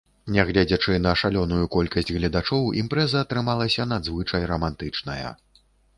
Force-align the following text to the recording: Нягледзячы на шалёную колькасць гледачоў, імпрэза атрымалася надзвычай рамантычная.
Нягледзячы 0.35 0.95
на 1.01 1.11
шалёную 1.21 1.65
колькасць 1.75 2.09
гледачоў, 2.17 2.65
імпрэза 2.81 3.23
атрымалася 3.27 3.87
надзвычай 3.93 4.43
рамантычная. 4.53 5.29